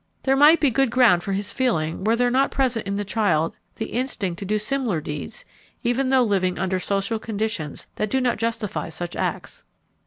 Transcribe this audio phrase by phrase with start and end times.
[0.23, 3.53] There might be good ground for his feeling were there not present in the child
[3.75, 5.45] the instinct to do similar deeds
[5.83, 9.63] even though living under social conditions that do not justify such acts.